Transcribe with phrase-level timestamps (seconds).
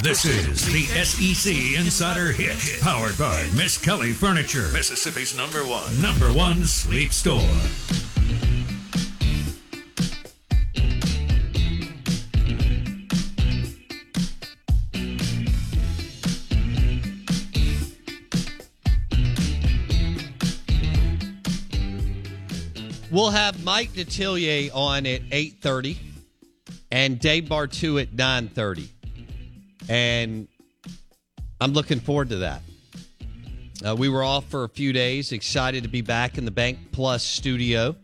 [0.00, 6.32] This is the SEC Insider Hit, powered by Miss Kelly Furniture, Mississippi's number one, number
[6.32, 7.40] one sleep store.
[23.10, 25.96] We'll have Mike Detillier on at 8.30
[26.92, 28.88] and Dave Bartoo at 9.30.
[29.92, 30.48] And
[31.60, 32.62] I'm looking forward to that.
[33.86, 36.78] Uh, we were off for a few days, excited to be back in the Bank
[36.92, 37.94] Plus studio.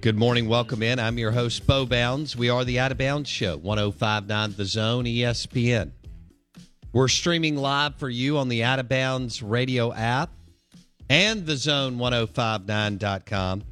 [0.00, 1.00] Good morning, welcome in.
[1.00, 2.36] I'm your host, Bo Bounds.
[2.36, 5.90] We are the Out of Bounds Show, 1059 The Zone, ESPN.
[6.92, 10.30] We're streaming live for you on the Out of Bounds radio app
[11.10, 13.64] and the zone1059.com.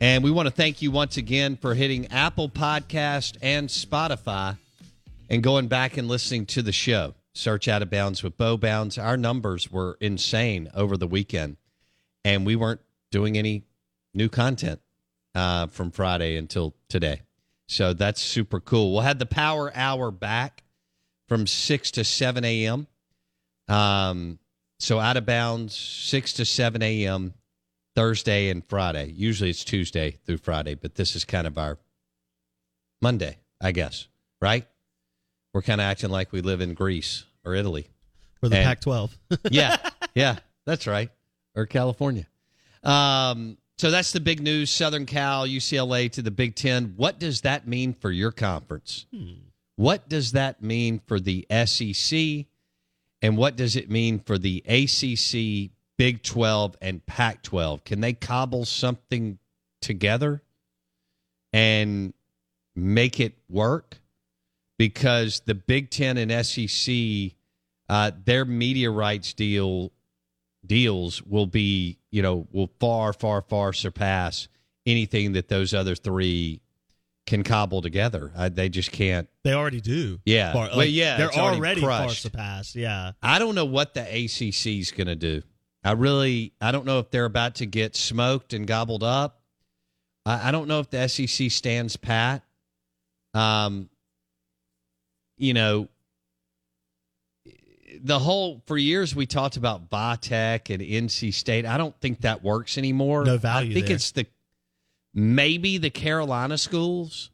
[0.00, 4.56] And we want to thank you once again for hitting Apple Podcast and Spotify
[5.28, 7.14] and going back and listening to the show.
[7.34, 8.96] Search Out of Bounds with Bo Bounds.
[8.96, 11.56] Our numbers were insane over the weekend,
[12.24, 12.80] and we weren't
[13.10, 13.64] doing any
[14.14, 14.80] new content
[15.34, 17.22] uh, from Friday until today.
[17.66, 18.92] So that's super cool.
[18.92, 20.62] We'll have the Power Hour back
[21.28, 22.86] from 6 to 7 a.m.
[23.66, 24.38] Um,
[24.78, 27.34] so Out of Bounds, 6 to 7 a.m.
[27.96, 29.12] Thursday and Friday.
[29.12, 31.78] Usually it's Tuesday through Friday, but this is kind of our
[33.00, 34.08] Monday, I guess,
[34.40, 34.66] right?
[35.54, 37.86] We're kind of acting like we live in Greece or Italy.
[38.42, 39.16] Or the Pac 12.
[39.50, 39.76] yeah,
[40.14, 41.10] yeah, that's right.
[41.54, 42.26] Or California.
[42.82, 46.94] Um, so that's the big news Southern Cal, UCLA to the Big Ten.
[46.96, 49.06] What does that mean for your conference?
[49.14, 49.32] Hmm.
[49.76, 52.46] What does that mean for the SEC?
[53.22, 57.84] And what does it mean for the ACC, Big 12 and Pac 12.
[57.84, 59.38] Can they cobble something
[59.80, 60.42] together
[61.52, 62.12] and
[62.74, 63.98] make it work?
[64.84, 67.32] Because the Big 10 and SEC,
[67.88, 69.92] uh, their media rights deal
[70.66, 74.46] deals will be, you know, will far, far, far surpass
[74.84, 76.60] anything that those other three
[77.26, 78.30] can cobble together.
[78.36, 79.26] Uh, they just can't.
[79.42, 80.20] They already do.
[80.26, 80.52] Yeah.
[80.52, 81.16] Far, like, well, yeah.
[81.16, 82.76] They're already, already far surpassed.
[82.76, 83.12] Yeah.
[83.22, 85.40] I don't know what the ACC is going to do.
[85.82, 89.40] I really, I don't know if they're about to get smoked and gobbled up.
[90.26, 92.42] I, I don't know if the SEC stands pat.
[93.32, 93.88] Um,
[95.36, 95.88] you know,
[98.02, 101.66] the whole for years we talked about Vatech and NC State.
[101.66, 103.24] I don't think that works anymore.
[103.24, 103.70] No value.
[103.70, 103.96] I think there.
[103.96, 104.26] it's the
[105.14, 107.30] maybe the Carolina schools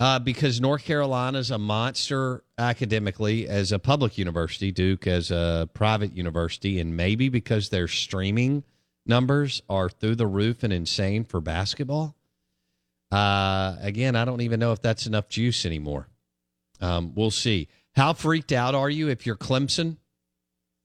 [0.00, 6.16] uh, because North Carolina's a monster academically as a public university, Duke as a private
[6.16, 8.64] university, and maybe because their streaming
[9.06, 12.14] numbers are through the roof and insane for basketball.
[13.10, 16.08] Uh, again, I don't even know if that's enough juice anymore.
[16.80, 17.68] Um, we'll see.
[17.96, 19.96] How freaked out are you if you're Clemson,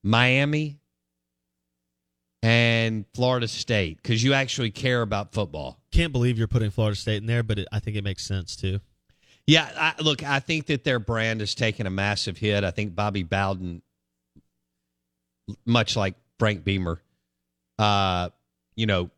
[0.04, 0.80] Miami,
[2.42, 4.02] and Florida State?
[4.02, 5.80] Because you actually care about football.
[5.92, 8.56] Can't believe you're putting Florida State in there, but it, I think it makes sense
[8.56, 8.80] too.
[9.46, 12.64] Yeah, I, look, I think that their brand has taken a massive hit.
[12.64, 13.82] I think Bobby Bowden,
[15.66, 17.02] much like Frank Beamer,
[17.78, 18.30] uh,
[18.76, 19.10] you know,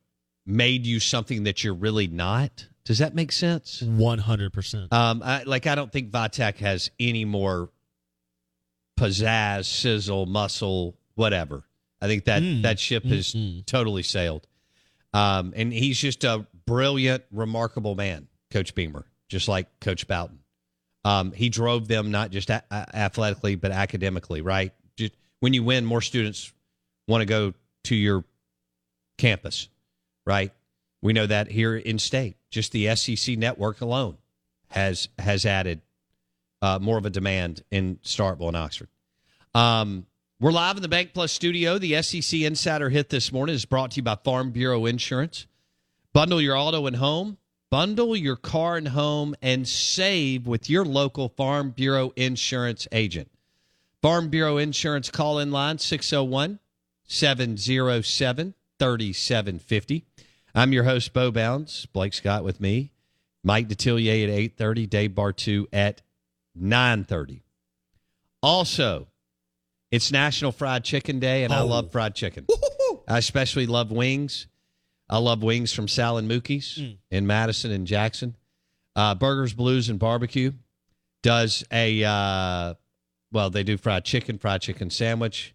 [0.45, 2.67] made you something that you're really not.
[2.85, 3.81] Does that make sense?
[3.81, 4.93] One hundred percent.
[4.93, 7.69] Um, I, like I don't think Vitek has any more
[8.99, 11.63] pizzazz, sizzle, muscle, whatever.
[12.01, 12.61] I think that Mm.
[12.63, 13.65] that ship has Mm-mm.
[13.65, 14.47] totally sailed.
[15.13, 20.39] Um, and he's just a brilliant, remarkable man, Coach Beamer, just like Coach Bowden.
[21.05, 24.73] Um, he drove them not just a- a- athletically but academically, right?
[24.97, 26.51] Just, when you win, more students
[27.07, 27.53] want to go
[27.85, 28.25] to your
[29.17, 29.69] campus,
[30.25, 30.51] right?
[31.01, 34.17] We know that here in state, just the SEC network alone
[34.69, 35.81] has has added
[36.61, 38.89] uh, more of a demand in Starkville and Oxford.
[39.53, 40.07] Um,
[40.39, 41.77] we're live in the Bank Plus studio.
[41.77, 45.47] The SEC Insider Hit this morning is brought to you by Farm Bureau Insurance.
[46.11, 47.37] Bundle your auto and home,
[47.69, 53.29] bundle your car and home, and save with your local Farm Bureau Insurance agent.
[54.01, 56.59] Farm Bureau Insurance call in line 601
[57.05, 60.05] 707 3750.
[60.55, 61.85] I'm your host, Bo Bounds.
[61.87, 62.91] Blake Scott with me.
[63.43, 64.89] Mike Detillier at 8.30.
[64.89, 66.01] Dave Bartoo at
[66.59, 67.41] 9.30.
[68.41, 69.07] Also,
[69.91, 71.67] it's National Fried Chicken Day, and I Oh.
[71.67, 72.45] love fried chicken.
[73.07, 74.47] I especially love wings.
[75.09, 76.97] I love wings from Sal and Mookie's Mm.
[77.11, 78.35] in Madison and Jackson.
[78.95, 80.53] Uh, Burgers, Blues, and Barbecue
[81.21, 82.73] does a, uh,
[83.31, 85.53] well, they do fried chicken, fried chicken sandwich,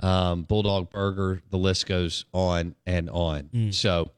[0.00, 1.42] um, Bulldog Burger.
[1.50, 3.44] The list goes on and on.
[3.54, 3.74] Mm.
[3.74, 4.10] So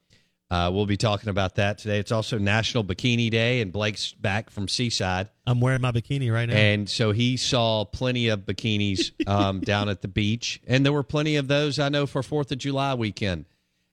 [0.51, 1.99] uh, we'll be talking about that today.
[1.99, 5.29] It's also National Bikini Day, and Blake's back from Seaside.
[5.47, 6.57] I'm wearing my bikini right now.
[6.57, 10.61] And so he saw plenty of bikinis um, down at the beach.
[10.67, 13.45] And there were plenty of those, I know, for 4th of July weekend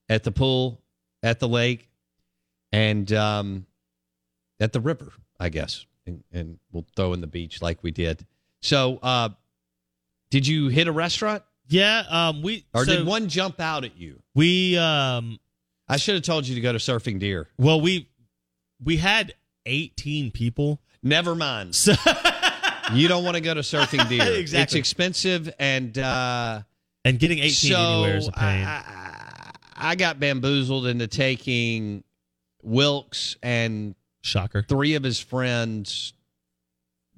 [0.09, 0.81] at the pool,
[1.21, 1.89] at the lake,
[2.71, 3.67] and um,
[4.59, 5.85] at the river, I guess.
[6.07, 8.25] And, and we'll throw in the beach like we did.
[8.61, 9.29] So, uh,
[10.31, 11.43] did you hit a restaurant?
[11.69, 14.21] yeah, um, we Or so did one jump out at you?
[14.33, 15.37] we um,
[15.89, 17.47] I should have told you to go to Surfing Deer.
[17.57, 18.09] well we
[18.83, 19.33] we had
[19.65, 20.79] 18 people.
[21.03, 21.75] Never mind.
[21.75, 21.93] So
[22.93, 24.21] You don't want to go to Surfing Deer.
[24.39, 24.63] exactly.
[24.63, 25.97] It's expensive and.
[25.97, 26.61] Uh,
[27.03, 28.63] and getting 18 so anywhere is a pain.
[28.65, 29.51] I, I,
[29.91, 32.03] I got bamboozled into taking
[32.63, 34.63] Wilkes and Shocker.
[34.67, 36.13] three of his friends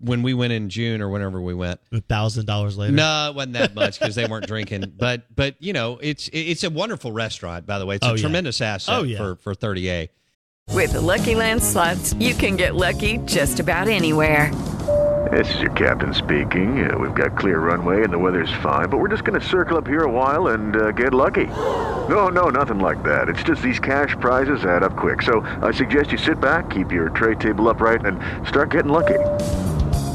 [0.01, 1.80] when we went in June or whenever we went.
[1.92, 2.94] A thousand dollars later.
[2.94, 4.94] No, it wasn't that much because they weren't drinking.
[4.98, 7.66] But but you know, it's it's a wonderful restaurant.
[7.66, 8.22] By the way, it's Oh, a yeah.
[8.22, 9.18] tremendous asset Oh, yeah.
[9.18, 10.10] for for 30A.
[10.72, 14.54] With the Lucky Land slots, you can get lucky just about anywhere.
[15.31, 16.90] This is your captain speaking.
[16.90, 19.78] Uh, we've got clear runway and the weather's fine, but we're just going to circle
[19.78, 21.46] up here a while and uh, get lucky.
[21.46, 23.30] No, no, nothing like that.
[23.30, 25.22] It's just these cash prizes add up quick.
[25.22, 29.19] So I suggest you sit back, keep your tray table upright, and start getting lucky.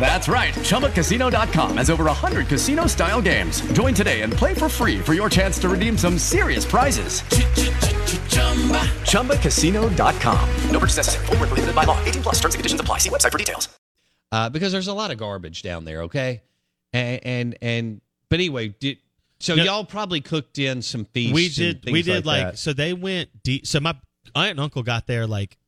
[0.00, 0.52] That's right.
[0.54, 3.60] ChumbaCasino.com has over 100 casino style games.
[3.72, 7.22] Join today and play for free for your chance to redeem some serious prizes.
[9.12, 10.48] ChumbaCasino.com.
[10.70, 11.26] No purchase necessary.
[11.26, 12.02] Void where prohibited by law.
[12.04, 12.98] 18 plus terms and conditions apply.
[12.98, 13.68] See website for details.
[14.32, 16.02] Uh, because there's a lot of garbage down there.
[16.02, 16.42] Okay,
[16.94, 18.00] and and, and
[18.30, 18.96] but anyway, did
[19.40, 19.62] so No.
[19.64, 21.34] y'all probably cooked in some feasts.
[21.34, 22.58] we did things we did like, that.
[22.58, 23.94] so they went deep so my
[24.34, 25.58] aunt and uncle got there like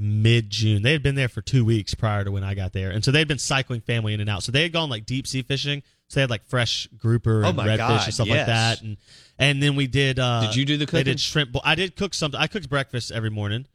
[0.00, 0.82] mid-june.
[0.82, 2.90] They had been there for two weeks prior to when i got there.
[2.90, 4.42] And so they'd been cycling family in and out.
[4.42, 5.82] So they had gone like deep sea fishing.
[6.08, 8.36] So they had like fresh grouper Oh and my redfish God, and stuff yes.
[8.38, 8.82] like that.
[8.82, 8.96] And
[9.38, 10.98] and then we did uh Did you do the cooking?
[10.98, 13.66] they did shrimp i did cook something i cooked breakfast every morning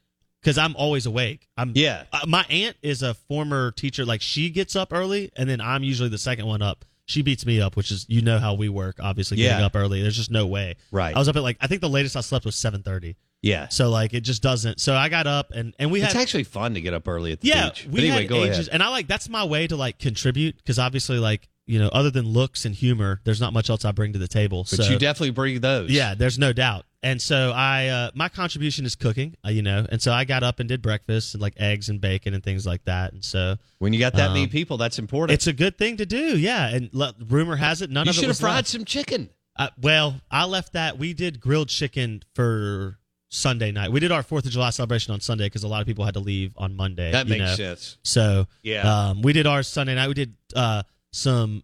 [0.41, 1.48] because i'm always awake.
[1.58, 2.03] I'm Yeah.
[2.12, 4.03] uh, my aunt is a former teacher.
[4.05, 6.84] Like she gets up early and then i'm usually the second one up.
[7.08, 9.65] She beats me up which is you know how we work obviously getting Yeah.
[9.67, 10.01] up early.
[10.01, 10.75] There's just no way.
[10.91, 11.15] Right.
[11.15, 13.15] i was up at like i think the latest i slept was 7.30
[13.46, 13.68] yeah.
[13.70, 16.74] so like it just doesn't so i got up and and we it's actually fun
[16.74, 17.86] to get up early at the yeah beach.
[17.86, 18.70] we But anyway, had go ages ahead.
[18.74, 22.10] and i like that's my way to like contribute because obviously like you know other
[22.12, 24.92] than looks and humor there's not much else i bring to the table But so
[24.92, 25.90] you definitely bring those.
[25.92, 26.86] yeah, there's no doubt.
[27.04, 30.42] And so I, uh, my contribution is cooking, uh, you know, and so I got
[30.42, 33.14] up and did breakfast and like eggs and bacon and things like that.
[33.14, 35.36] And so When you got that many Um, people, that's important.
[35.36, 36.68] it's a good thing to do, yeah.
[36.68, 38.70] And le- rumor has it, none you of it should have fried left.
[38.70, 39.30] some chicken.
[39.56, 40.98] Uh, well, I left that.
[40.98, 42.98] We did grilled chicken for
[43.29, 43.91] Sunday night.
[43.91, 46.13] We did our Fourth of July celebration on Sunday because a lot of people had
[46.13, 47.12] to leave on Monday.
[47.12, 47.55] That makes know.
[47.55, 47.98] sense.
[48.03, 49.10] So Yeah.
[49.10, 50.08] um, we did our Sunday night.
[50.08, 51.63] We did uh, some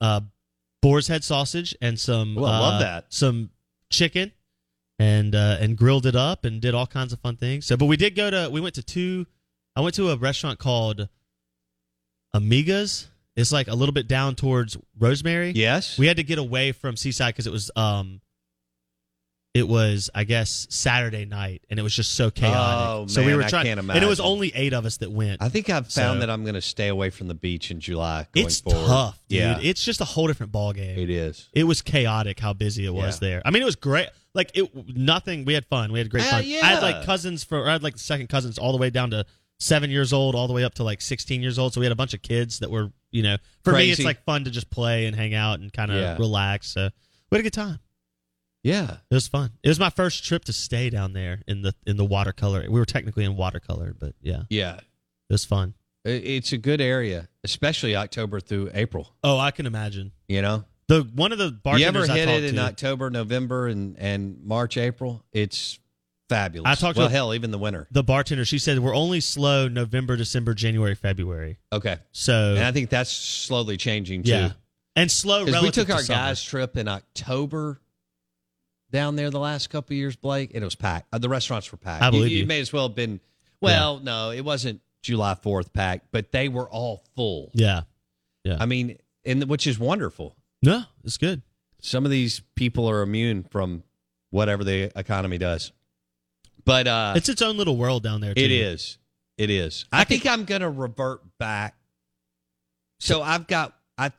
[0.00, 0.20] uh,
[0.82, 2.34] boar's head sausage and some.
[2.34, 3.04] Well, I love uh, that.
[3.12, 3.50] Some
[3.90, 4.32] chicken
[4.98, 7.66] and uh, and grilled it up and did all kinds of fun things.
[7.66, 8.50] So, but we did go to.
[8.50, 9.26] We went to two.
[9.74, 11.08] I went to a restaurant called
[12.34, 15.50] Amigas It's like a little bit down towards Rosemary.
[15.50, 15.98] Yes.
[15.98, 18.20] We had to get away from Seaside because it was um
[19.56, 22.58] it was I guess Saturday night and it was just so chaotic.
[22.88, 23.96] Oh, so we man, were I trying can't imagine.
[24.02, 25.40] and it was only 8 of us that went.
[25.42, 27.80] I think I've So- found that I'm going to stay away from the beach in
[27.80, 28.26] July.
[28.32, 28.86] Going it's forward.
[28.86, 29.38] tough, dude.
[29.38, 30.98] Yeah, It's just a whole different ball game.
[30.98, 31.48] it is.
[31.54, 33.28] It was chaotic how busy it was Yeah.
[33.28, 33.42] there.
[33.44, 34.08] I mean, it was great.
[34.34, 35.44] Like it, nothing.
[35.46, 35.90] We had fun.
[35.92, 36.44] We had great fun.
[36.46, 36.60] yeah.
[36.62, 37.66] I had like cousins for.
[37.68, 39.24] I had like second cousins all the way down to
[39.58, 41.72] seven years old, all the way up to like sixteen years old.
[41.72, 44.22] So we had a bunch of kids that were, you know, for me, it's like
[44.24, 46.68] fun to just play and hang out and kind of relax.
[46.68, 46.90] So
[47.30, 47.78] we had a good time.
[48.66, 48.96] Yeah.
[49.10, 49.50] It was fun.
[49.62, 52.62] It was my first trip to stay down there in the in the watercolor.
[52.68, 54.76] We were technically in watercolor, but yeah, Yeah.
[54.76, 54.82] it
[55.32, 55.74] was fun.
[56.04, 59.12] It's a good area, especially October through April.
[59.24, 60.12] Oh, I can imagine.
[60.28, 63.96] You know, The one of the you ever hit it in to, October, November, and
[63.98, 65.24] and March, April?
[65.32, 65.78] It's
[66.28, 66.68] fabulous.
[66.68, 67.86] I talked to well, a- hell, even the winter.
[67.92, 68.44] the bartender.
[68.44, 71.58] She said we're only slow November, December, January, February.
[71.72, 74.30] Okay, So and I think that's slowly changing too.
[74.30, 74.52] Yeah.
[74.96, 76.18] And slow Because we relative took our summer.
[76.18, 77.80] guys trip in October
[78.96, 81.08] down there the last couple of years, Blake, and it was packed.
[81.12, 82.02] Uh, the restaurants were packed.
[82.02, 82.46] I believe you, you.
[82.46, 83.20] may as well have been.
[83.60, 87.50] Well, no, it wasn't July Fourth packed, but they were all full.
[87.52, 87.82] Yeah.
[88.42, 88.56] Yeah.
[88.58, 90.34] I mean, and which is wonderful.
[90.62, 91.42] No, it's good.
[91.82, 93.82] Some of these people are immune from
[94.30, 95.72] whatever the economy does,
[96.64, 98.32] but uh, It's its own little world down there.
[98.32, 98.42] Too.
[98.42, 98.96] it is.
[99.36, 99.84] It is.
[99.92, 101.76] I, think, I'm going to revert back.
[102.98, 104.10] So I've got I.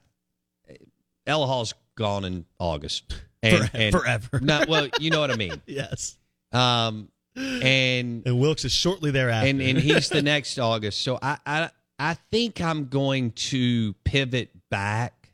[1.26, 3.16] Ella Hall's gone in August.
[3.56, 4.40] And, and forever.
[4.42, 5.62] No, well, you know what I mean.
[5.66, 6.18] Yes.
[6.52, 9.50] Um, and And Wilkes is shortly thereafter.
[9.50, 11.02] and and he's the next August.
[11.02, 15.30] So I I I think I'm going to pivot back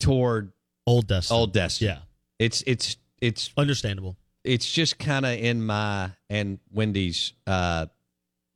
[0.00, 0.52] toward
[0.86, 1.36] old Destin.
[1.36, 1.90] old Destiny.
[1.90, 1.98] Yeah.
[2.38, 4.16] It's it's it's Understandable.
[4.42, 7.86] it's just kind of in my and Wendy's uh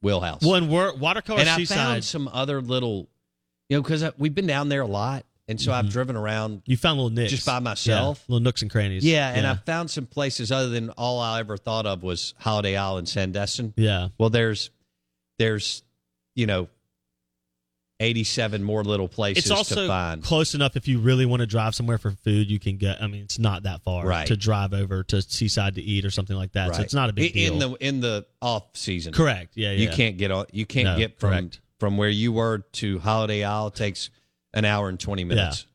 [0.03, 0.43] wheelhouse.
[0.43, 1.77] Well, and we're watercolor and I seaside.
[1.77, 3.09] found some other little,
[3.69, 5.93] you know, because we've been down there a lot, and so I've mm-hmm.
[5.93, 6.63] driven around.
[6.67, 8.23] you found little nicks Just by myself?
[8.29, 9.05] Yeah, little nooks and crannies.
[9.05, 12.77] Yeah, and I found some places other than all I ever thought of was Holiday
[12.77, 13.73] Island, Sandestin.
[13.77, 14.09] yeah.
[14.19, 14.71] Well, there's
[15.39, 15.83] there's
[16.35, 16.69] you know,
[18.01, 20.23] eighty seven more little places It's also to find.
[20.23, 23.03] close enough if you really want to drive somewhere for food, you can get.
[23.03, 24.27] I mean, it's not that far Right.
[24.29, 26.77] to drive over to Seaside to eat or something like that.
[26.77, 27.53] So it's not a big in, deal.
[27.53, 29.13] in the in the off season.
[29.13, 29.57] Correct.
[29.57, 30.47] Yeah, You can't get on.
[30.53, 31.61] You can't No, get from correct.
[31.81, 34.11] from where you were to Holiday Isle takes
[34.55, 35.67] an hour and twenty minutes.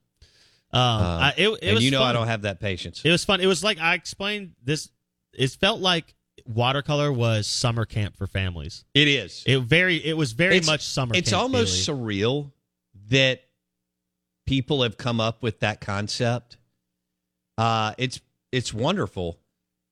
[0.71, 3.01] Um, Uh, I, it, it and was you know I don't have that patience.
[3.03, 3.41] It was fun.
[3.41, 4.89] It was like I explained this.
[5.33, 6.15] It felt like
[6.45, 8.83] watercolor was summer camp for families.
[8.93, 9.43] It is.
[9.45, 9.97] It very.
[9.97, 11.15] It was very It's- much summer.
[11.15, 11.99] It's almost feely.
[11.99, 12.51] surreal
[13.09, 13.41] that
[14.45, 16.57] people have come up with that concept.
[17.57, 18.19] Uh, it's
[18.51, 19.39] it's wonderful,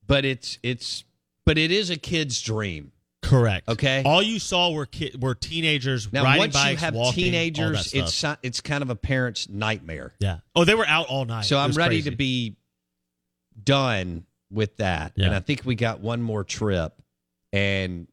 [0.08, 1.04] but it's it's
[1.46, 2.92] but it is a kid's dream.
[3.32, 3.68] Correct.
[3.70, 4.04] Okay.
[4.06, 7.94] All you saw were ki- were teenagers Now, riding once bikes, you have walking, teenagers,
[7.94, 10.14] it's it's kind of a parent's nightmare.
[10.20, 10.40] yeah.
[10.56, 11.46] Oh, they were out all night.
[11.46, 12.10] So I'm ready crazy.
[12.12, 12.56] to be
[13.64, 15.28] done with that, Yeah.
[15.28, 16.94] and I think we got one more trip,
[17.54, 18.08] and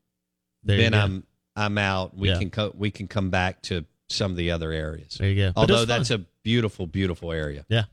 [0.65, 0.95] There then.
[0.95, 1.25] I'm
[1.57, 2.17] I'm out.
[2.17, 2.39] We Yeah.
[2.39, 5.17] can co- we can come back to some of the other areas.
[5.19, 5.53] There you go.
[5.55, 7.85] But it was Although that's a beautiful, beautiful area, yeah.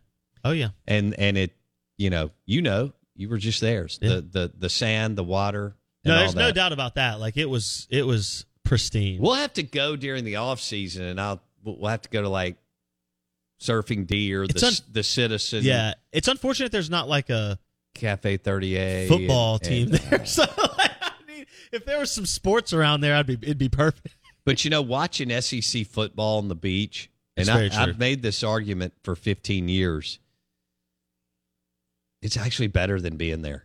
[0.44, 0.70] Oh yeah.
[0.88, 1.52] and and it,
[1.98, 3.88] you know, you know, you were just there.
[4.02, 4.10] Yeah.
[4.10, 5.76] The the the sand, the water.
[6.06, 7.20] And No, there's no doubt about that.
[7.20, 7.88] Like it was.
[7.90, 9.20] It was pristine.
[9.22, 12.22] We'll have to go during the off season, and I'll we'll we'll have to go
[12.22, 12.58] to like
[13.62, 15.94] surfing deer, It's the un- the citizen, yeah.
[16.12, 17.58] It's unfortunate there's not like a
[17.94, 20.26] Cafe Thirty A football team there.
[20.26, 20.90] So I
[21.28, 23.34] mean, if there was some sports around there, I'd be.
[23.42, 24.16] It'd be perfect.
[24.46, 27.70] But you know, watching SEC football on the beach, and I.
[27.74, 30.20] I've made this argument for 15 years.
[32.22, 33.65] It's actually better than being there.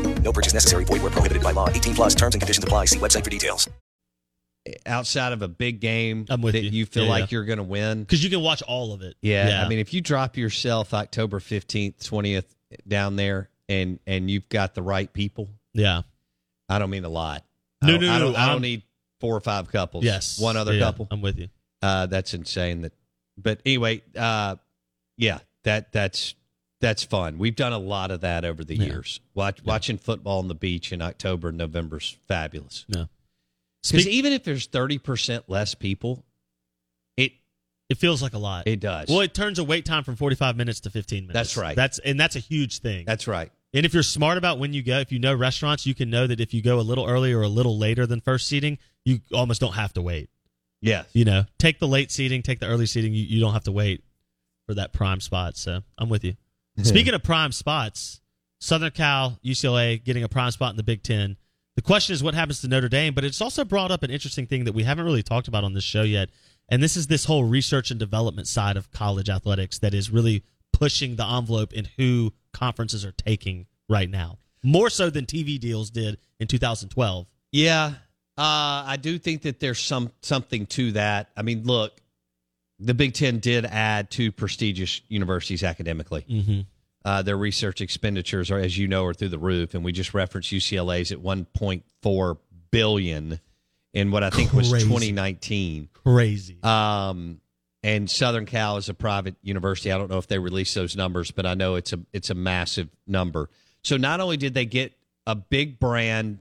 [0.21, 0.85] No purchase necessary.
[0.85, 1.67] Void where prohibited by law.
[1.69, 2.85] 18 plus terms and conditions apply.
[2.85, 3.69] See website for details.
[4.85, 6.69] Outside of a big game I'm with that you.
[6.69, 7.27] you, feel Yeah, like yeah.
[7.37, 8.01] you're going to win.
[8.03, 9.15] Because you can watch all of it.
[9.21, 12.45] Yeah, I mean, if you drop yourself October 15th, 20th
[12.87, 16.01] down there, and and you've got the right people, yeah.
[16.69, 17.43] I don't mean a lot.
[17.81, 18.83] I No, don't- no, I don't, I I'm- don't need
[19.19, 20.03] four or five couples.
[20.03, 20.39] Yes.
[20.39, 21.07] one other Yeah, couple.
[21.09, 21.47] I'm with you.
[21.81, 22.81] Uh, that's insane.
[22.81, 22.93] That,
[23.37, 24.57] but anyway, uh,
[25.17, 26.35] yeah, that that's
[26.81, 27.37] that's fun.
[27.37, 28.85] We've done a lot of that over the Yeah.
[28.85, 29.21] years.
[29.33, 32.85] Watch, Watching football on the beach in October and November's fabulous.
[32.89, 33.07] No.
[33.89, 36.23] Because even if there's thirty percent less people,
[37.17, 37.33] it
[37.89, 38.67] It feels like a lot.
[38.67, 39.09] It does.
[39.09, 41.33] Well, it turns a wait time from 45 minutes to 15 minutes.
[41.33, 41.75] That's right.
[41.75, 43.05] That's and that's a huge thing.
[43.05, 43.51] That's right.
[43.73, 46.27] And if you're smart about when you go, if you know restaurants, you can know
[46.27, 49.21] that if you go a little earlier or a little later than first seating, you
[49.33, 50.29] almost don't have to wait.
[50.81, 51.07] Yes.
[51.13, 53.13] You know, take the late seating, take the early seating.
[53.13, 54.03] You, you don't have to wait
[54.67, 55.55] for that prime spot.
[55.57, 56.35] So I'm with you.
[56.83, 58.21] Speaking of prime spots,
[58.59, 61.37] Southern Cal, UCLA getting a prime spot in the Big Ten.
[61.75, 64.45] The question is what happens to Notre Dame, but it's also brought up an interesting
[64.45, 66.29] thing that we haven't really talked about on this show yet.
[66.69, 70.43] And this is this whole research and development side of college athletics that is really
[70.71, 74.37] pushing the envelope in who conferences are taking right now.
[74.63, 77.27] More so than TV deals did in 2012.
[77.51, 77.93] Yeah,
[78.37, 81.29] uh, I do think that there's some something to that.
[81.35, 82.00] I mean, look,
[82.81, 86.25] the Big Ten did add two prestigious universities academically.
[86.29, 86.61] Mm-hmm.
[87.03, 90.13] Uh, their research expenditures are, as you know, are through the roof, and we just
[90.13, 92.37] referenced UCLA's at 1.4
[92.71, 93.39] billion
[93.93, 95.89] in what I think was 2019.
[95.93, 96.57] Crazy.
[96.63, 97.41] Um,
[97.83, 99.91] and Southern Cal is a private university.
[99.91, 102.35] I don't know if they released those numbers, but I know it's a it's a
[102.35, 103.49] massive number.
[103.83, 104.93] So not only did they get
[105.25, 106.39] a big brand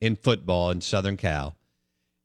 [0.00, 1.56] in football in Southern Cal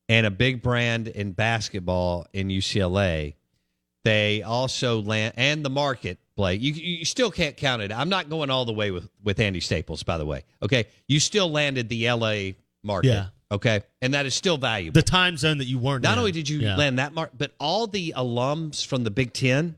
[0.09, 3.35] and a big brand in basketball in UCLA,
[4.05, 6.19] they also land and the market.
[6.37, 7.91] Blake, you you still can't count it.
[7.91, 10.43] I'm not going all the way with with Andy Staples, by the way.
[10.61, 12.51] Okay, you still landed the LA
[12.83, 13.07] market.
[13.09, 13.25] Yeah.
[13.51, 14.93] Okay, and that is still valuable.
[14.93, 16.19] The time zone that you weren't Not in.
[16.19, 16.75] only did you Yeah.
[16.75, 19.75] land that mark, but all the alums from the Big Ten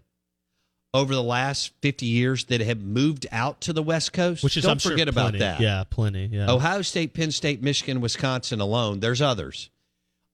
[0.93, 4.43] over the last 50 years that have moved out to the West Coast.
[4.43, 5.59] Which is don't I'm sure, about that.
[5.59, 6.25] Yeah, plenty.
[6.31, 6.49] Yeah.
[6.51, 8.99] Ohio State, Penn State, Michigan, Wisconsin alone.
[8.99, 9.69] There's others.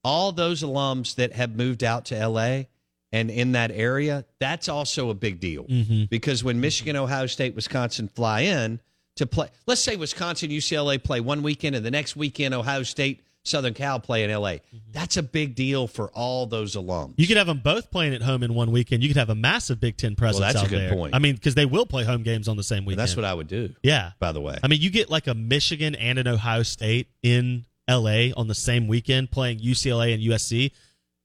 [0.03, 2.65] All those alums that have moved out to LA
[3.13, 6.09] and in that area, that's also a big deal Mhm.
[6.09, 8.81] because when Michigan, Ohio State, Wisconsin fly in
[9.15, 13.21] to play, let's say Wisconsin, UCLA play one weekend, and the next weekend Ohio State,
[13.45, 14.59] Southern Cal play in LA.
[14.93, 17.13] That's a big deal for all those alums.
[17.17, 19.03] You could have them both playing at home in one weekend.
[19.03, 20.39] You could have a massive Big Ten presence.
[20.39, 20.93] that's a out good there.
[20.95, 21.13] point.
[21.13, 22.99] I mean, because they will play home games on the same And weekend.
[23.01, 23.75] that's what I would do.
[23.83, 24.11] Yeah.
[24.19, 27.65] By the way, I mean, you get like a Michigan and an Ohio State in
[27.89, 30.71] LA on the same weekend playing UCLA and USC.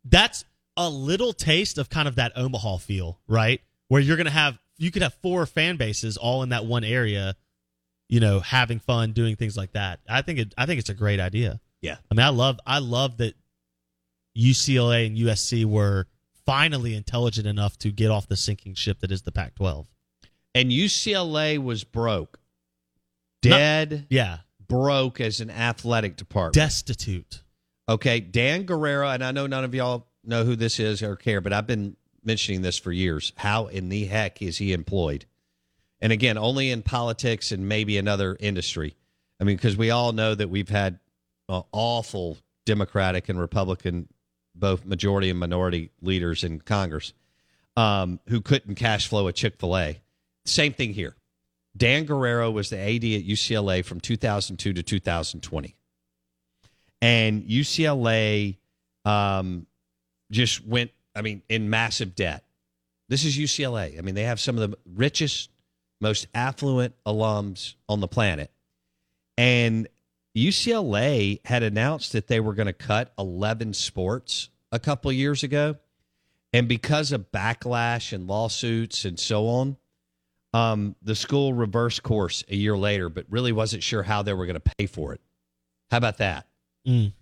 [0.05, 0.45] That's
[0.79, 3.61] a little taste of kind of that Omaha feel, right?
[3.89, 6.85] Where you're going to have, you could have four fan bases all in that one
[6.85, 7.35] area,
[8.09, 10.01] you know, having fun, doing things like that.
[10.09, 11.61] I think it, I think it's a great idea.
[11.83, 11.97] Yeah.
[12.11, 13.35] I mean, I love, I love that
[14.37, 16.07] UCLA and USC were
[16.47, 19.87] finally intelligent enough to get off the sinking ship that is the Pac-12.
[20.55, 22.39] and UCLA was broke,
[23.45, 24.39] Not- dead, Yeah.
[24.67, 26.55] broke as an athletic department.
[26.55, 27.43] Destitute.
[27.89, 31.41] Okay, Dan Guerrero, and I know none of y'all know who this is or care,
[31.41, 33.33] but I've been mentioning this for years.
[33.37, 35.27] How in the heck is he employed?
[36.01, 38.97] And again, only in politics and maybe another industry.
[39.41, 40.99] I mean, because we all know that we've had
[41.49, 44.09] uh, awful Democratic and Republican,
[44.55, 47.13] both majority and minority leaders in Congress
[47.77, 50.01] um, who couldn't cash flow a Chick fil A.
[50.45, 51.17] Same thing here.
[51.77, 55.77] Dan Guerrero was the AD at UCLA from 2002 to 2020
[57.01, 58.57] and UCLA
[59.05, 59.67] um,
[60.31, 60.91] just went.
[61.15, 62.45] I mean, in massive debt.
[63.09, 63.99] This is UCLA.
[63.99, 65.51] I mean, they have some of the richest,
[66.01, 68.51] most affluent alums on the planet,
[69.37, 69.89] and
[70.37, 75.77] UCLA had announced that they were going to cut eleven sports a couple years ago,
[76.53, 79.77] and because of backlash and lawsuits and so on.
[80.55, 84.47] Um, the school reversed course a year later, but really wasn't sure how they were
[84.47, 85.21] going to pay for it.
[85.91, 86.47] How about that?
[86.87, 87.13] Mm.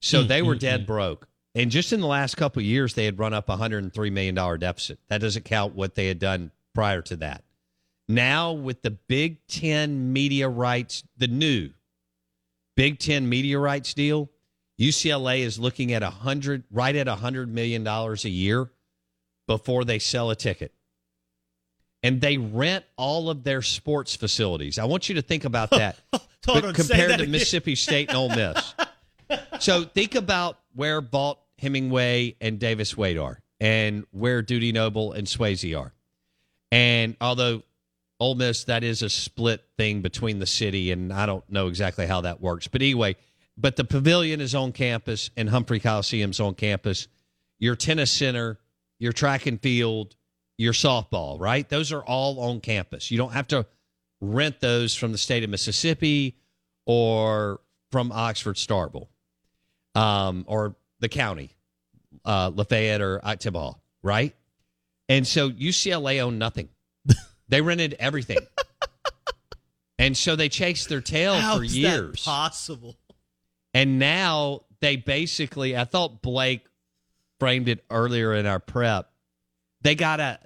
[0.00, 1.28] So Mm, they were mm, dead broke.
[1.54, 4.34] And just in the last couple of years, they had run up a $103 million
[4.58, 4.98] deficit.
[5.08, 7.44] That doesn't count what they had done prior to that.
[8.08, 11.70] Now, with the Big Ten media rights, the new
[12.76, 14.30] Big Ten media rights deal,
[14.80, 18.70] UCLA is looking at a hundred, right at a $100 million a year
[19.46, 20.72] before they sell a ticket.
[22.02, 24.78] And they rent all of their sports facilities.
[24.78, 25.98] I want you to think about that
[26.48, 27.26] on, compared that to.
[27.26, 28.74] Mississippi State and Ole Miss.
[29.60, 35.26] so think about where Vaught, Hemingway, and Davis Wade are, and where Dudy Noble and
[35.26, 35.92] Swayze are.
[36.70, 37.62] And although
[38.18, 42.06] Ole Miss, that is a split thing between the city, and I don't know exactly
[42.06, 42.68] how that works.
[42.68, 43.16] But anyway,
[43.56, 47.08] but the pavilion is on campus, and Humphrey Coliseum's on campus.
[47.58, 48.58] Your tennis center,
[48.98, 50.16] your track and field,
[50.56, 51.68] your softball, right?
[51.68, 53.10] Those are all on campus.
[53.10, 53.66] You don't have to
[54.20, 56.36] rent those from the state of Mississippi
[56.86, 59.08] or from Oxford Starkville
[59.94, 61.50] um, or the county,
[62.24, 64.34] uh, Lafayette or Oktibbeha, right?
[65.08, 66.68] And so UCLA owned nothing.
[67.48, 68.38] they rented everything.
[69.98, 72.24] and so they chased their tail How for is that years.
[72.24, 72.96] possible?
[73.74, 76.66] And now they basically, I thought Blake
[77.40, 79.10] framed it earlier in our prep.
[79.82, 80.38] They got a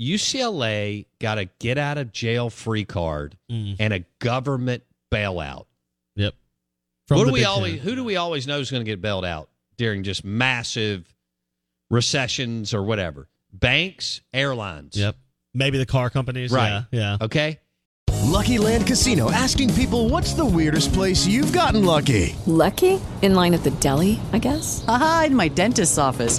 [0.00, 3.76] UCLA got a get out of jail free card Mm.
[3.80, 5.66] and a government bailout.
[7.08, 7.16] Yep.
[7.16, 7.74] what the do we Big always?
[7.76, 7.82] Ten.
[7.84, 11.12] Who do we always know is going to get bailed out during just massive
[11.90, 13.28] recessions or whatever?
[13.52, 14.96] Banks, airlines.
[14.96, 15.16] Yep.
[15.54, 16.52] Maybe the car companies.
[16.52, 16.84] Right.
[16.90, 17.16] Yeah.
[17.18, 17.24] yeah.
[17.24, 17.58] Okay.
[18.28, 22.36] Lucky Land Casino asking people what's the weirdest place you've gotten lucky?
[22.46, 23.00] Lucky?
[23.22, 24.84] In line at the deli, I guess?
[24.84, 26.38] Haha, in my dentist's office.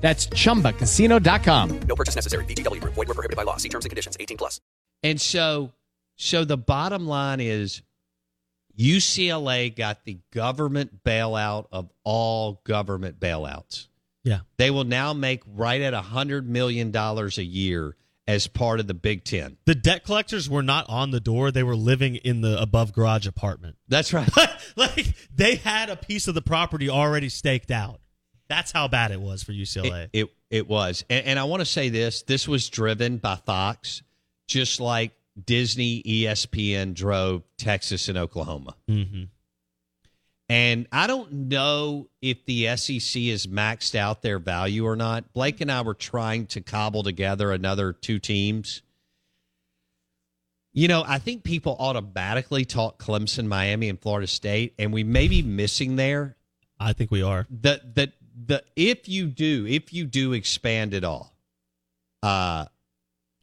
[0.00, 1.80] That's chumbacasino.com.
[1.80, 2.44] No purchase necessary.
[2.46, 2.94] VGW Group.
[2.94, 3.56] Void were prohibited by law.
[3.58, 4.16] See terms and conditions.
[4.18, 4.60] 18 plus.
[5.02, 5.72] And so,
[6.16, 7.82] so the bottom line is,
[8.78, 13.88] UCLA got the government bailout of all government bailouts.
[14.24, 14.40] Yeah.
[14.56, 18.86] They will now make right at a hundred million dollars a year as part of
[18.86, 19.56] the Big Ten.
[19.64, 23.26] The debt collectors were not on the door; they were living in the above garage
[23.26, 23.76] apartment.
[23.88, 24.30] That's right.
[24.76, 28.00] like they had a piece of the property already staked out.
[28.50, 30.08] That's how bad it was for UCLA.
[30.12, 33.36] It it, it was, and, and I want to say this: this was driven by
[33.36, 34.02] Fox,
[34.48, 38.74] just like Disney, ESPN drove Texas and Oklahoma.
[38.88, 39.24] mm-hmm.
[40.48, 45.32] And I don't know if the SEC has maxed out their value or not.
[45.32, 48.82] Blake and I were trying to cobble together another two teams.
[50.72, 55.28] You know, I think people automatically talk Clemson, Miami, and Florida State, and we may
[55.28, 56.36] be missing there.
[56.80, 57.46] I think we are.
[57.48, 58.12] The the
[58.46, 61.34] the if you do, if you do expand it all,
[62.22, 62.66] uh,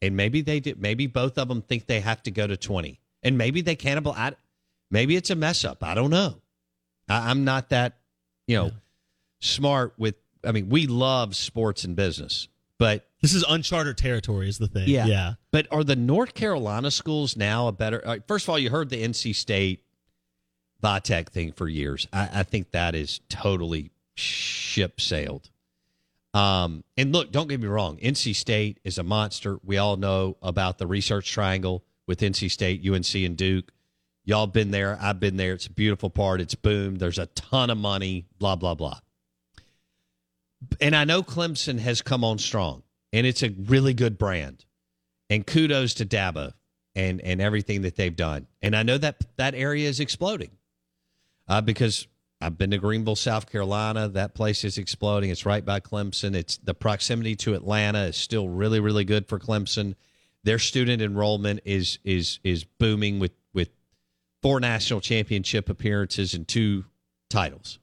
[0.00, 3.00] and maybe they did, maybe both of them think they have to go to twenty,
[3.22, 4.12] and maybe they cannibal.
[4.12, 4.32] I,
[4.90, 5.82] maybe it's a mess up.
[5.84, 6.40] I don't know.
[7.08, 7.98] I, I'm not that,
[8.46, 8.70] you know,
[9.40, 10.14] smart with.
[10.44, 12.46] I mean, we love sports and business,
[12.78, 14.88] but This is uncharted territory, is the thing.
[14.88, 15.34] yeah, yeah.
[15.50, 18.00] But are the North Carolina schools now a better?
[18.06, 19.82] right, First of all, you heard the NC State
[20.82, 22.06] Vitek thing for years.
[22.12, 23.90] I, I think that is totally
[24.78, 25.50] ship sailed.
[26.34, 27.96] Um, and look, don't get me wrong.
[27.96, 29.58] NC State is a monster.
[29.64, 33.72] We all know about the research triangle with NC State, UNC, and Duke.
[34.24, 34.96] Y'all been there.
[35.00, 35.54] I've been there.
[35.54, 36.40] It's a beautiful part.
[36.40, 36.96] It's boom.
[36.96, 38.26] There's a ton of money.
[38.38, 39.00] Blah blah blah.
[40.80, 44.64] And I know Clemson has come on strong, and it's a really good brand.
[45.28, 46.52] And kudos to Dabo
[46.94, 48.46] and and everything that they've done.
[48.62, 50.50] And I know that that area is exploding
[51.48, 52.06] uh, because
[52.40, 54.08] I've been to Greenville, South Carolina.
[54.08, 55.30] That place is exploding.
[55.30, 56.34] It's right by Clemson.
[56.36, 59.94] It's the proximity to Atlanta is still really really good for Clemson.
[60.44, 63.70] Their student enrollment is is is booming with with
[64.40, 66.84] four national championship appearances and two
[67.28, 67.80] titles.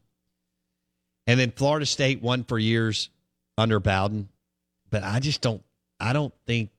[1.27, 3.09] And then Florida State won for years
[3.57, 4.29] under Bowden,
[4.89, 5.63] but I just don't
[5.99, 6.69] I don't think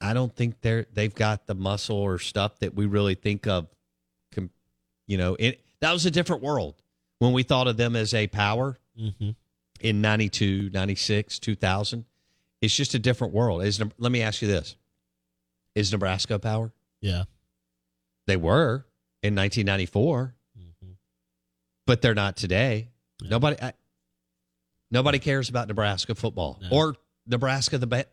[0.00, 3.66] I don't think they're they've got the muscle or stuff that we really think of.
[5.08, 6.74] You know, it, that was a different world
[7.18, 9.30] when we thought of them as a power Mm-hmm.
[9.80, 12.06] in 92, 96, 2000.
[12.62, 13.62] It's just a different world.
[13.62, 14.74] Is, let me ask you this.
[15.74, 16.72] Is Nebraska a power?
[17.02, 17.24] Yeah.
[18.26, 18.86] They were
[19.22, 20.34] in 1994,
[21.86, 22.88] but they're not today.
[23.20, 23.74] Nobody, I,
[24.90, 26.94] nobody cares about Nebraska football or
[27.26, 27.76] Nebraska.
[27.76, 28.06] The ba-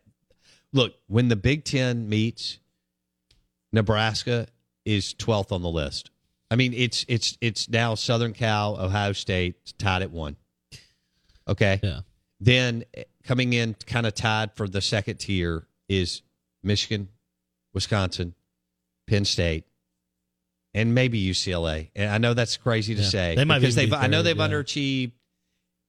[0.74, 2.58] look when the Big Ten meets,
[3.72, 4.48] Nebraska
[4.84, 6.10] is 12th on the list.
[6.54, 10.36] I mean, it's it's it's now Southern Cal, Ohio State tied at one.
[11.48, 11.80] Okay.
[11.82, 12.02] Yeah.
[12.38, 16.22] Then eh, coming in, kind of tied for the second tier is
[16.62, 17.08] Michigan,
[17.72, 18.36] Wisconsin,
[19.08, 19.64] Penn State,
[20.72, 21.90] and maybe UCLA.
[21.96, 23.08] And I know that's crazy to Yeah.
[23.08, 24.46] say They might because they've be I know they've yeah.
[24.46, 25.12] underachieved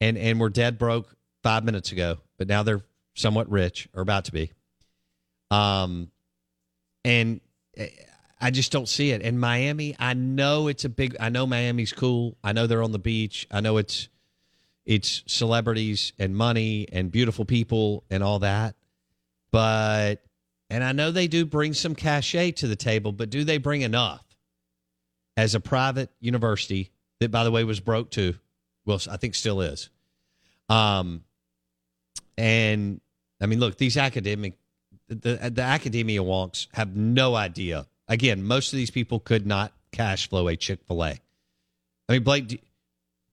[0.02, 2.82] and and were dead broke five minutes ago, but now they're
[3.14, 4.52] somewhat rich or about to be.
[5.52, 6.10] Um,
[7.04, 7.40] and
[7.78, 7.90] eh,
[8.40, 9.22] I just don't see it.
[9.22, 11.16] And Miami, I know it's a big.
[11.20, 12.38] I know Miami's cool.
[12.44, 13.48] I know they're on the beach.
[13.50, 14.10] I know it's
[14.86, 18.76] it's celebrities and money and beautiful people and all that.
[19.52, 20.24] But
[20.70, 23.82] and I know they do bring some cachet to the table, but do they bring
[23.82, 24.24] enough
[25.38, 28.36] as a private university that, by the way, was broke too?
[28.86, 29.90] Well, I think still is.
[30.70, 31.24] Um,
[32.38, 33.00] And
[33.42, 34.54] I mean, look, these academic,
[35.08, 37.88] the the academia wonks have no idea.
[38.08, 41.10] Again, most of these people could not cash flow a Chick Fil A.
[42.08, 42.58] I mean, Blake, do,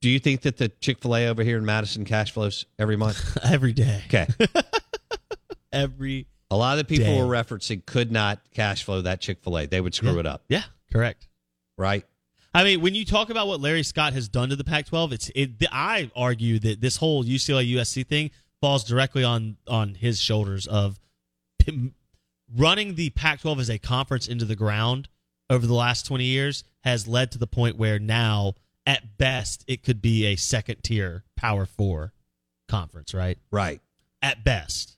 [0.00, 2.96] do you think that the Chick Fil A over here in Madison cash flows every
[2.96, 3.36] month?
[3.44, 4.02] Every day.
[4.06, 4.26] Okay.
[5.72, 7.22] Every A lot of the people day.
[7.22, 9.66] were referencing could not cash flow that Chick Fil A.
[9.66, 10.20] They would screw Yeah.
[10.20, 11.28] it up, Yeah, correct.
[11.78, 12.04] right?
[12.54, 15.30] I mean, when you talk about what Larry Scott has done to the Pac-12, it's
[15.34, 15.50] it.
[15.72, 18.30] I argue that this whole UCLA USC thing
[18.60, 21.00] falls directly on on his shoulders of
[22.56, 25.08] running the Pac-12 as a conference into the ground
[25.50, 28.54] over the last 20 years has led to the point where now,
[28.86, 32.12] at best, it could be a second tier Power Four
[32.68, 33.38] conference, right?
[33.50, 33.80] Right.
[34.20, 34.96] At best.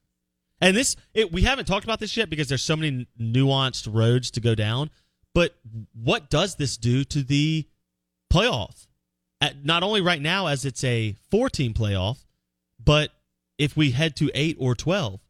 [0.61, 4.31] And this, it, we haven't talked about this yet because there's so many nuanced roads
[4.33, 4.91] to go down.
[5.35, 5.57] But
[5.93, 7.67] what does this do to the
[8.33, 8.87] playoff?
[9.41, 12.25] At, not only right now as it's a four-team playoff,
[12.83, 13.11] but
[13.59, 15.21] if we head to eight or twelve,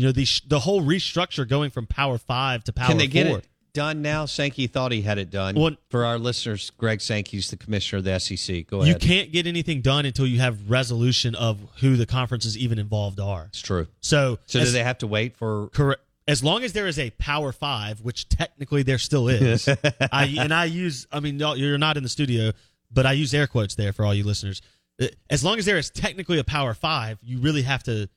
[0.00, 3.12] you know the the whole restructure going from Power Five to Power Can they Four.
[3.12, 4.26] get it done now?
[4.26, 5.54] Sankey thought he had it done.
[5.54, 8.66] Well- For our listeners, Greg Sankey's the commissioner of the SEC.
[8.66, 8.88] Go ahead.
[8.88, 13.20] You can't get anything done until you have resolution of who the conferences even involved
[13.20, 13.44] are.
[13.50, 13.86] It's true.
[14.00, 15.68] So, So as- do they have to wait for?
[15.68, 16.00] Correct.
[16.28, 19.68] As long as there is a Power Five, which technically there still is,
[20.12, 22.52] I, and I use, I mean, no, you're not in the studio,
[22.90, 24.62] but I use air quotes there for all you listeners.
[25.00, 28.08] Uh, As long as there is technically a Power Five, you really have to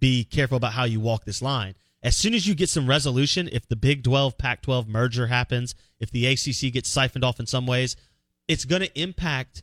[0.00, 1.74] be careful about how you walk this line.
[2.02, 5.74] As soon as you get some resolution, if the Big 12 Pac 12 merger happens,
[5.98, 7.94] if the ACC gets siphoned off in some ways,
[8.48, 9.62] it's going to impact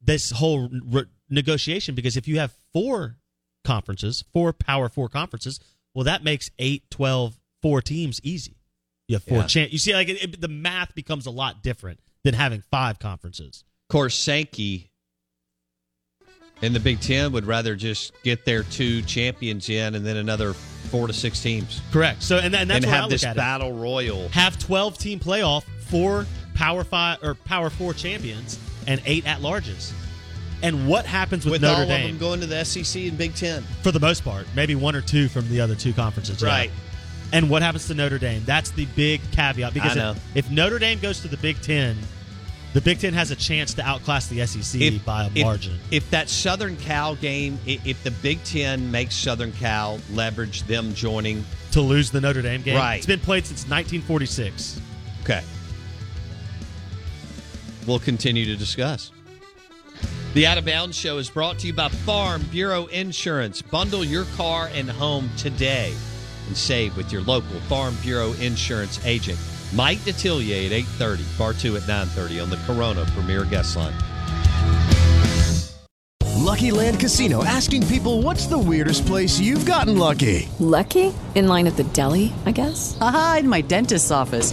[0.00, 3.16] this whole re- negotiation because if you have four
[3.64, 5.60] conferences, four Power Four conferences,
[5.94, 8.56] well, that makes eight, 12, four teams easy.
[9.06, 9.46] You have four Yeah.
[9.46, 12.98] chan You see, like it, it- the math becomes a lot different than having five
[12.98, 13.64] conferences.
[13.88, 14.89] Of course, Sankey
[16.62, 20.52] in the Big Ten would rather just get their two champions in and then another
[20.52, 21.80] four to six teams.
[21.92, 22.22] Correct.
[22.22, 24.28] So, and, that- and that's and have this at battle royal.
[24.30, 29.92] Have twelve team playoff, four Power Five or Power Four champions, and eight at larges.
[30.62, 32.02] And what happens with, With Notre all Dame?
[32.04, 33.62] of them going to the SEC and Big Ten.
[33.82, 36.42] for the most part, maybe one or two from the other two conferences.
[36.42, 36.48] yeah.
[36.48, 36.70] Right.
[37.32, 38.42] And what happens to Notre Dame?
[38.44, 39.96] That's the big caveat because.
[39.96, 41.96] If, if Notre Dame goes to the Big Ten,
[42.72, 45.78] the Big Ten has a chance to outclass the SEC by a if- margin.
[45.90, 51.44] If that Southern Cal game, if the Big Ten makes Southern Cal leverage them joining,
[51.72, 52.96] to lose the Notre Dame game, Right.
[52.96, 54.80] It's been played since 1946.
[55.22, 55.42] okay,
[57.86, 59.10] we'll continue to discuss.
[60.34, 63.62] The Out of Bounds Show is brought to you by Farm Bureau Insurance.
[63.62, 65.92] Bundle your car and home today
[66.46, 69.38] and save with your local Farm Bureau Insurance agent.
[69.72, 73.94] Mike Detillier at 8.30, Bartoo at 9.30 on the Corona Premier Guest Line.
[76.40, 80.48] Lucky Land Casino asking people what's the weirdest place you've gotten lucky?
[80.58, 81.14] Lucky?
[81.36, 82.98] In line at the deli, I guess?
[83.00, 84.52] Aha, in my dentist's office.